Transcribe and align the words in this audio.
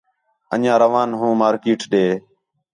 اَنڄیاں 0.53 0.77
روان 0.83 1.09
ہوں 1.19 1.31
مارکیٹ 1.41 1.79
ݙے 1.91 2.05